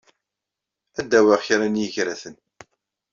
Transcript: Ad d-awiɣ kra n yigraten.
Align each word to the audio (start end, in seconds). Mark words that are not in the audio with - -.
Ad 0.99 1.05
d-awiɣ 1.09 1.39
kra 1.47 1.67
n 1.67 1.81
yigraten. 1.81 2.35